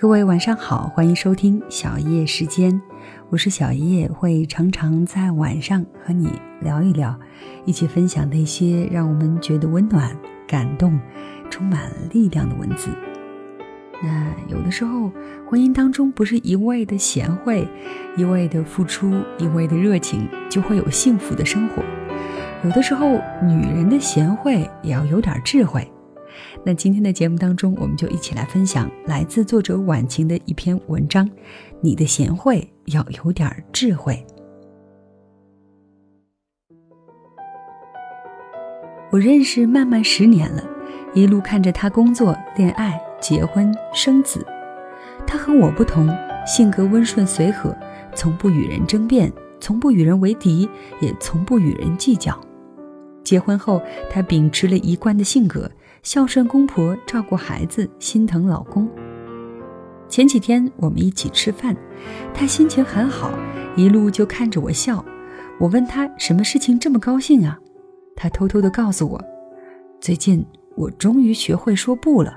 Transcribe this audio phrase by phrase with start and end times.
[0.00, 2.80] 各位晚上好，欢迎收听小叶时间，
[3.28, 7.14] 我是小叶，会常常在晚上和你聊一聊，
[7.66, 10.16] 一起分享那些让我们觉得温暖、
[10.48, 10.98] 感动、
[11.50, 12.88] 充满力量的文字。
[14.02, 15.12] 那有的时候，
[15.46, 17.68] 婚姻当中不是一味的贤惠，
[18.16, 21.82] 一味的付出，一味的热情，就会有幸福的生活。
[22.64, 25.86] 有的时候，女人的贤惠也要有点智慧。
[26.64, 31.28] 那今天的节目当中，我们就一起来分享来自作者晚晴的一篇文章：
[31.80, 34.24] 你的贤惠要有点智慧。
[39.10, 40.62] 我认识曼曼十年了，
[41.14, 44.46] 一路看着她工作、恋爱、结婚、生子。
[45.26, 46.08] 她和我不同，
[46.46, 47.76] 性格温顺随和，
[48.14, 50.68] 从不与人争辩，从不与人为敌，
[51.00, 52.38] 也从不与人计较。
[53.24, 55.68] 结婚后，她秉持了一贯的性格。
[56.02, 58.88] 孝顺公婆，照顾孩子，心疼老公。
[60.08, 61.76] 前几天我们一起吃饭，
[62.32, 63.30] 他心情很好，
[63.76, 65.04] 一路就看着我笑。
[65.58, 67.58] 我问他什么事情这么高兴啊？
[68.16, 69.22] 他偷偷的告诉我，
[70.00, 72.34] 最近我终于学会说不了。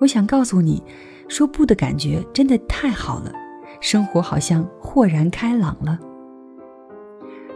[0.00, 0.82] 我想告诉你，
[1.28, 3.32] 说不的感觉真的太好了，
[3.80, 5.96] 生活好像豁然开朗了。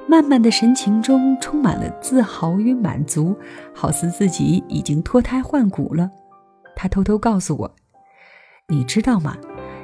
[0.08, 3.36] 慢慢的神情中充满了自豪与满足，
[3.74, 6.10] 好似自己已经脱胎换骨了。
[6.74, 7.70] 他偷偷告诉我
[8.68, 9.36] ：“你知道吗？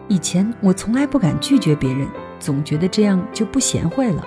[0.08, 2.08] 以前我从来不敢拒绝别人，
[2.41, 4.25] 总觉得这样就不贤惠了。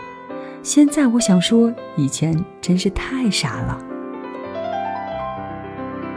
[0.62, 3.84] 现在我想说，以前真是太傻了。”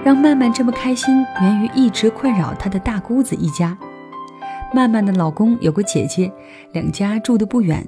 [0.04, 3.76] 让曼曼这么开心，源于一直困扰她的大姑子一家。
[4.74, 6.30] 曼曼的老公有个姐姐，
[6.72, 7.86] 两家住得不远。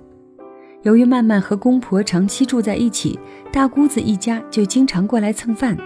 [0.83, 3.19] 由于曼曼和公婆长期住在一起，
[3.53, 5.77] 大姑子一家就经常过来蹭饭。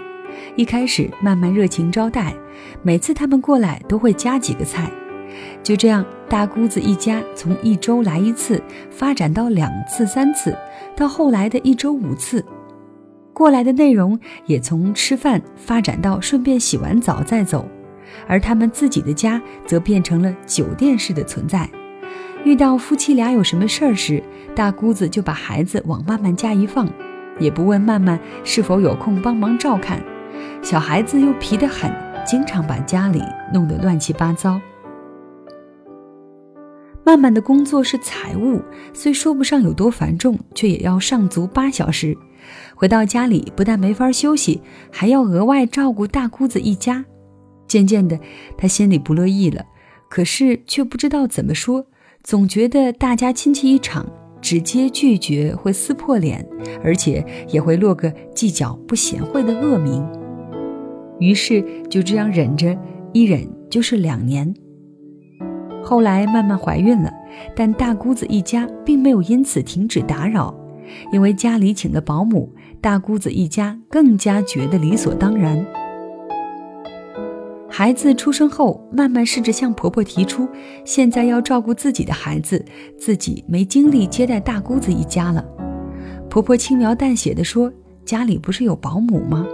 [0.56, 2.34] 一开始，曼曼热情招待，
[2.82, 4.90] 每次他们过来都会加几个菜。
[5.62, 10.56] 就这样，大姑子一家从一周来一次，发展到两次、三次，
[10.96, 12.42] 到后来的一周五次。
[13.34, 17.68] 过来的内容也从吃饭发展到顺便洗完澡再走，
[18.26, 21.68] 而他们自己的家则变成了酒店式的存在。
[22.46, 24.22] 遇到夫妻俩有什么事儿时，
[24.54, 26.88] 大姑子就把孩子往曼曼家一放，
[27.40, 30.00] 也不问曼曼是否有空帮忙照看。
[30.62, 31.92] 小孩子又皮得很，
[32.24, 33.20] 经常把家里
[33.52, 34.60] 弄得乱七八糟。
[37.04, 42.16] 曼曼的工作是财务，虽说不上有多繁重，却也要上足八小时。
[42.76, 47.06] 回到家里，不但没法休息，还要额外照顾大姑子一家。
[47.66, 48.20] 渐渐的，
[48.56, 49.64] 他心里不乐意了，
[50.08, 51.86] 可是却不知道怎么说。
[52.26, 54.04] 总觉得大家亲戚一场，
[54.42, 56.44] 直接拒绝会撕破脸，
[56.82, 60.04] 而且也会落个计较不贤惠的恶名。
[61.20, 62.76] 于是就这样忍着，
[63.12, 64.52] 一忍就是两年。
[65.84, 67.12] 后来慢慢怀孕了，
[67.54, 70.52] 但大姑子一家并没有因此停止打扰，
[71.12, 75.64] 因为家里请的保姆，大姑子一家更加觉得理所当然。
[77.78, 80.48] 孩子出生后，慢慢试着向婆婆提出，
[80.82, 82.64] 现在要照顾自己的孩子，
[82.98, 85.44] 自己没精力接待大姑子一家了。
[86.30, 87.70] 婆婆轻描淡写的说
[88.02, 89.46] ：“家里不是有保姆吗？”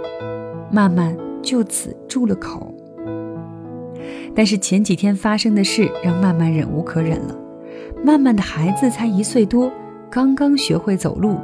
[0.71, 2.73] 慢慢就此住了口。
[4.33, 7.37] 但是前几天发生的事让慢慢忍无可忍了。
[8.05, 9.69] 慢慢的孩子才一岁多，
[10.09, 11.35] 刚刚学会走路，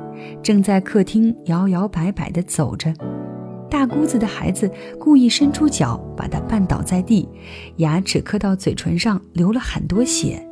[0.42, 2.94] 正在客厅摇摇摆摆地走着。
[3.70, 4.70] 大姑子的孩子
[5.00, 7.30] 故意伸出脚，把他绊倒在地，
[7.78, 10.46] 牙齿磕到嘴唇上，流了很多血。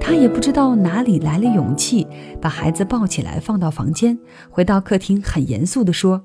[0.00, 2.06] 他也不知道哪里来了勇气，
[2.40, 4.18] 把孩子抱起来放到房间，
[4.50, 6.22] 回到客厅，很严肃地说：“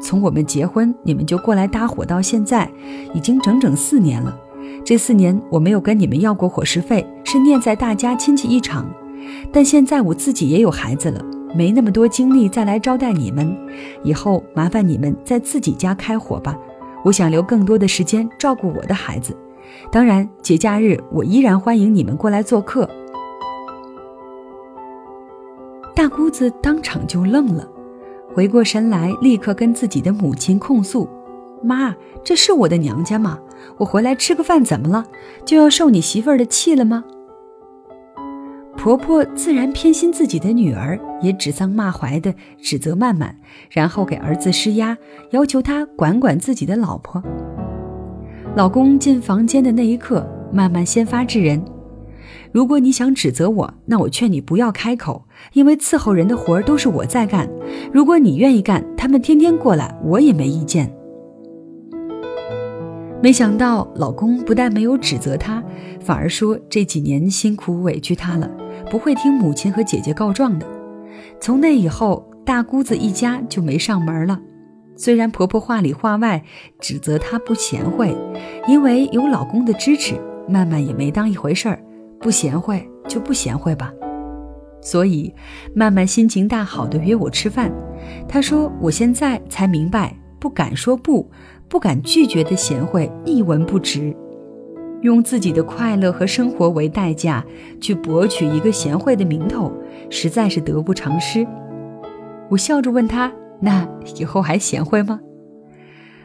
[0.00, 2.70] 从我们结婚，你们就过来搭伙到现在，
[3.12, 4.38] 已经整整四年了。
[4.84, 8.88] 这四年我没有跟你们要过伙食费，是念在大家亲戚一场。
[9.52, 11.22] 但现在我自己也有孩子了。”
[11.56, 13.56] 没那么多精力再来招待你们，
[14.02, 16.56] 以后麻烦你们在自己家开火吧。
[17.02, 19.36] 我想留更多的时间照顾我的孩子。
[19.90, 22.88] 当然，节假日我依然欢迎你们过来做客。
[25.94, 27.66] 大姑子当场就愣了，
[28.34, 31.08] 回过神来，立刻跟自己的母亲控诉
[31.64, 33.38] ：“妈，这是我的娘家吗？
[33.78, 35.06] 我回来吃个饭怎么了？
[35.44, 37.02] 就要受你媳妇儿的气了吗？”
[38.86, 43.34] 婆婆自然偏心自己的女儿，也指桑骂槐的指责曼曼，
[43.68, 44.96] 然后给儿子施压，
[45.30, 47.20] 要求他管管自己的老婆。
[48.54, 51.60] 老公进房间的那一刻，曼曼先发制人
[52.54, 57.50] ：“如果你想指责我，那我劝你不要开口，因为伺候人的活儿都是我在干。
[57.92, 60.88] 如果你愿意干，他们天天过来，我也没意见。”
[63.20, 65.60] 没想到老公不但没有指责她，
[65.98, 68.48] 反而说这几年辛苦委屈她了，
[68.90, 70.66] 不会听母亲和姐姐告状的。
[71.40, 74.40] 从那以后，大姑子一家就没上门了。
[74.96, 76.42] 虽然婆婆话里话外
[76.80, 78.16] 指责她不贤惠，
[78.66, 80.14] 因为有老公的支持，
[80.48, 81.78] 曼曼也没当一回事儿，
[82.18, 83.92] 不贤惠就不贤惠吧。
[84.80, 85.34] 所以，
[85.74, 87.70] 曼曼心情大好的约我吃饭。
[88.28, 91.28] 她说：“我现在才明白，不敢说不，
[91.68, 94.16] 不敢拒绝的贤惠一文不值，
[95.06, 97.42] 用自己的快乐和生活为代价
[97.80, 99.72] 去博取一个贤惠的名头，
[100.10, 101.46] 实在是得不偿失。”
[102.50, 103.32] 我笑着问她。
[103.58, 103.88] 那
[104.18, 105.18] 以后还贤惠吗？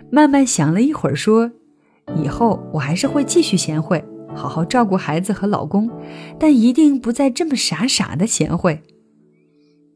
[0.09, 1.49] 慢慢想了一会儿，说
[2.21, 4.03] ：“以后我还是会继续贤惠，
[4.35, 5.89] 好好照顾孩子和老公，
[6.37, 8.81] 但一定不再这么傻傻的贤惠。”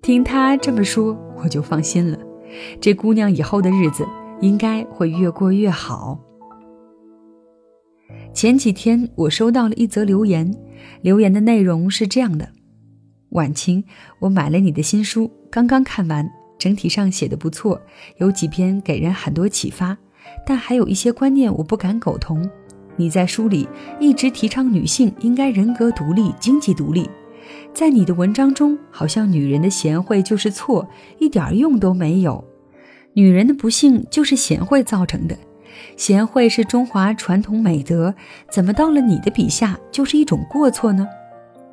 [0.01, 2.17] 听他这么说，我就放心了。
[2.79, 4.07] 这姑娘以后的日子
[4.39, 6.17] 应该会越过越好。
[8.35, 10.53] 前几天我收到了一则留言，
[11.01, 12.49] 留言的内容是这样的
[13.31, 13.81] ：“晚晴，
[14.19, 16.29] 我买了你的新书，刚刚看完。”
[16.59, 17.81] 整体上写的不错，
[18.17, 19.97] 有几篇给人很多启发，
[20.45, 22.49] 但还有一些观念我不敢苟同。
[22.97, 23.65] 你在书里
[24.01, 27.09] 一直提倡女性应该人格独立、经济独立，
[27.73, 30.85] 在你的文章中，好像女人的贤惠就是错，
[31.19, 32.43] 一点用都没有。
[33.13, 35.37] 女人的不幸就是贤惠造成的，
[35.97, 38.13] 贤惠是中华传统美德，
[38.49, 41.07] 怎么到了你的笔下就是一种过错呢？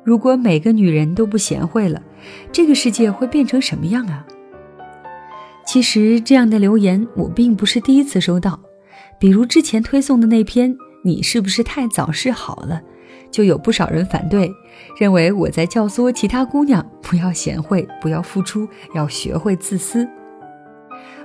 [0.03, 2.01] 如果每个女人都不贤惠了，
[2.51, 4.25] 这个世界会变成什么样啊？
[5.65, 8.59] 其实这样的留言我并不是第一次收到，
[9.17, 12.81] 比如之前推送的那篇“你是不是太早示好了”，
[13.31, 14.51] 就有不少人反对，
[14.99, 20.05] 认为我在教唆其他姑娘不要贤惠、不要付出、要学会自私。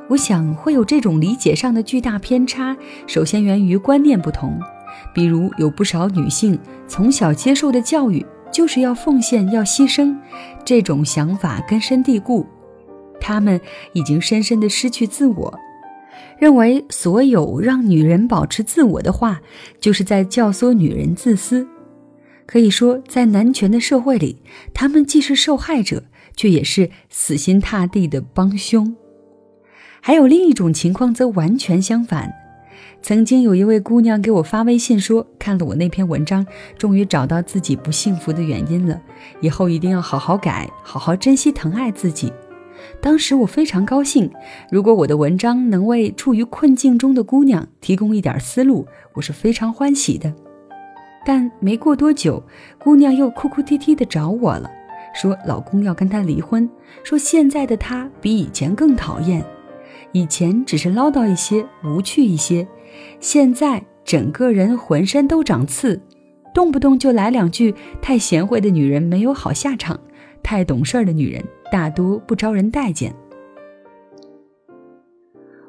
[0.08, 2.76] 我想会有这种理解上的巨大偏差，
[3.06, 4.58] 首先源于观念不同，
[5.14, 10.16] 比如有不少女性从小接受的教育就是要奉献、要牺牲，
[10.64, 12.46] 这种想法根深蒂固。
[13.20, 13.60] 他们
[13.92, 15.58] 已经深深的失去自我，
[16.38, 19.42] 认为所有让女人保持自我的话，
[19.78, 21.68] 就是在教唆女人自私。
[22.46, 24.40] 可以说，在男权的社会里，
[24.72, 28.96] 他们既是受害者，却也是死心塌地的帮凶。
[30.00, 32.32] 还有另一种情况，则完全相反。
[33.00, 36.44] 曾经有一位姑娘给我发微信说，看了我那篇文章，
[36.76, 39.00] 终于找到自己不幸福的原因了，
[39.40, 42.32] 以后一定要好好改，好好珍惜疼爱自己。
[43.00, 44.30] 当时我非常高兴，
[44.70, 50.32] 如果我的文章能为处于困境中的姑娘提供一点思路，我是非常欢喜的。
[51.24, 52.42] 但没过多久，
[52.78, 54.70] 姑娘又哭哭啼啼地找我了，
[55.14, 56.68] 说老公要跟她离婚，
[57.04, 59.44] 说现在的她比以前更讨厌，
[60.12, 62.66] 以前只是唠叨一些、无趣一些，
[63.20, 66.00] 现在整个人浑身都长刺，
[66.54, 69.98] 动不动就来两句“太贤惠的女人没有好下场”。
[70.42, 73.14] 太懂事儿的女人大多不招人待见，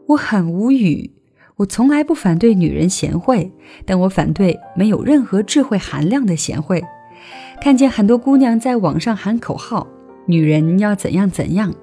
[0.05, 1.11] 我很无语。
[1.57, 3.51] 我从来不反对女人贤惠，
[3.85, 6.81] 但我反对没有任何智慧含量的贤惠。
[7.59, 9.85] 看见很多姑娘在网上喊口号，
[10.25, 11.75] 女人要怎样怎样，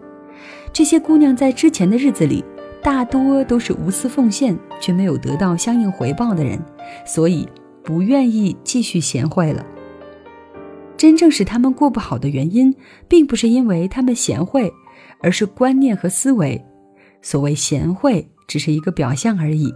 [0.76, 2.44] 这些姑娘在之前的日子里
[2.82, 6.60] 大多都是无私奉献却没有得到相应回报的人，
[7.06, 7.48] 所以
[7.82, 9.64] 不愿意继续贤惠了。
[10.94, 12.76] 真正使他们过不好的原因，
[13.08, 14.70] 并不是因为他们贤惠，
[15.22, 16.62] 而是观念和思维。
[17.22, 19.72] 所谓贤惠，只是一个表象而已。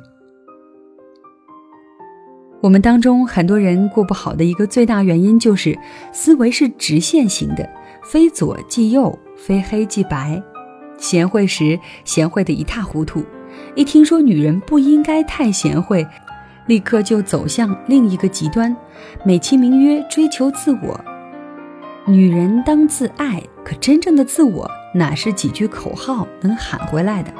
[2.61, 5.79] 我们当中很多人过不好的一个最大原因，就是
[6.13, 7.67] 思维是直线型的，
[8.03, 10.43] 非左即右，非黑即白。
[11.01, 13.23] 贤惠时，贤惠的一塌糊涂；
[13.75, 16.07] 一听说女人不应该太贤惠，
[16.67, 18.77] 立刻就走向另一个极端，
[19.25, 21.01] 美其名曰追求自我。
[22.07, 27.33] 女人当自爱，可真正的自我哪是几句口号能喊回来的？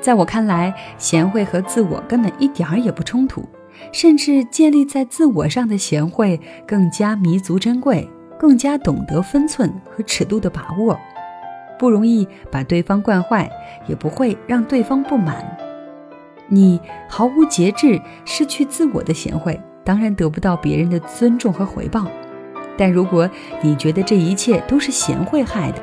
[0.00, 3.44] 在我看来，贤惠和自我根本一点儿也不冲突，
[3.90, 8.08] 甚至建立在自我上的贤惠更加弥足珍贵，
[8.38, 10.96] 更加懂得分寸和尺度的把握，
[11.78, 13.50] 不容易把对方惯坏，
[13.86, 15.44] 也不会让对方不满。
[16.48, 22.06] 你毫无节制、失去自我的贤惠，当然得不到别人的尊重和回报。
[22.76, 23.28] 但如果
[23.62, 25.82] 你觉得这一切都是贤惠害的，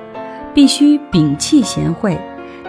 [0.53, 2.17] 必须摒弃贤惠，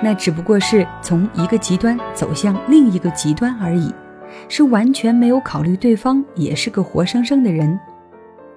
[0.01, 3.93] 那只不过是从一个极端走向另一个极端而已，
[4.49, 7.79] 是完全没有考虑对方也是个活生生的人。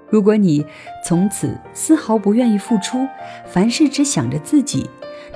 [0.09, 0.65] 如果你
[1.03, 3.07] 从此丝毫不愿意付出，
[3.45, 4.89] 凡事只想着自己，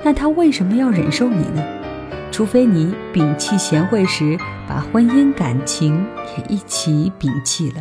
[0.04, 1.62] 那他为什么要忍受你呢？
[2.30, 6.06] 除非你摒弃贤惠时，把婚姻感情
[6.38, 7.80] 也一起摒弃了。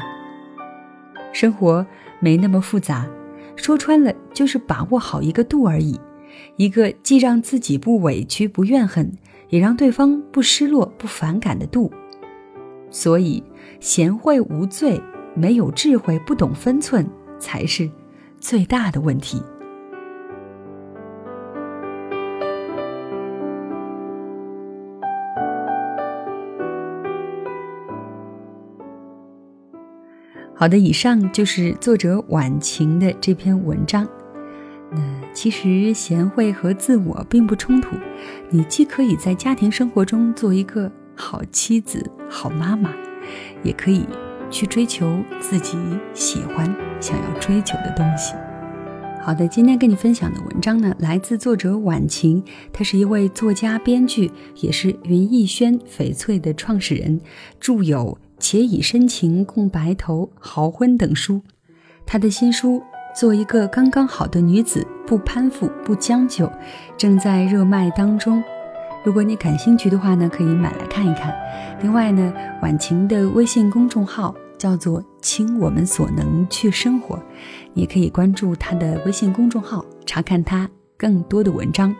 [1.31, 1.85] 生活
[2.19, 3.07] 没那么复杂，
[3.55, 5.99] 说穿了就是把握好一个度而已，
[6.55, 9.13] 一个既让自己不委屈、不怨恨，
[9.49, 11.91] 也让对方不失落、不反感的度。
[12.89, 13.43] 所以，
[13.79, 14.99] 贤惠无罪，
[15.39, 17.07] 没有智慧、不懂分寸，
[17.39, 17.89] 才是
[18.41, 19.41] 最大的问题。
[30.53, 34.05] 好的，以上就是作者晚晴的这篇文章。
[34.91, 34.99] 那
[35.33, 37.95] 其实贤惠和自我并不冲突，
[38.49, 42.93] 你既可以在家庭生活中做一个好妻子、好妈妈，
[43.63, 44.05] 也可以
[44.49, 45.77] 去追求自己
[46.13, 46.65] 喜欢、
[46.99, 48.33] 想要追求的东西。
[49.21, 57.19] 好的，今天跟你分享的文章呢，来自作者晚晴，他是一位作家、编剧，也是云逸轩翡翠的创始人，
[57.59, 58.17] 著有。
[58.41, 61.41] 且以深情共白头、豪婚等书，
[62.05, 62.77] 他的新书
[63.13, 66.45] 《做一个刚刚好的女子，不攀附不将就》，
[66.95, 68.41] 正在热卖当中。
[69.03, 71.33] 如果你感兴趣的话呢，可以买来看一看。
[71.81, 77.17] 另外呢，晚晴的微信公众号叫做“倾我们所能去生活”，
[77.73, 81.95] 你也可以关注他的微信公众号，查看他更多的文章。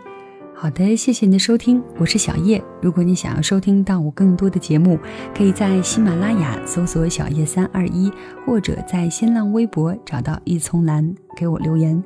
[0.53, 2.61] 好的，谢谢你的收听，我是小叶。
[2.81, 4.99] 如果你想要收听到我更多的节目，
[5.33, 8.11] 可以在喜马拉雅搜索“小叶三二一”，
[8.45, 12.03] 或者在新浪微博找到一丛蓝给我留言。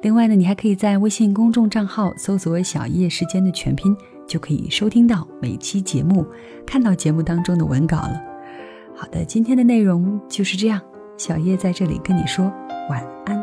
[0.00, 3.96] 另外呢，你还可以在微信公众账号搜索“小叶时间”的全拼，
[4.28, 6.24] 就可以收听到每期节目，
[6.66, 8.22] 看到节目当中的文稿了。
[8.94, 10.80] 好的，今天的内容就是这样，
[11.16, 12.44] 小叶在这里跟你说
[12.90, 13.37] 晚安。